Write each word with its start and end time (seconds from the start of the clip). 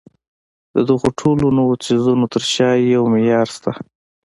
د 0.73 0.77
دغو 0.89 1.07
ټولو 1.19 1.45
نويو 1.57 1.81
څيزونو 1.85 2.25
تر 2.33 2.43
شا 2.53 2.69
يو 2.95 3.03
معيار 3.13 3.47
شته. 3.55 3.71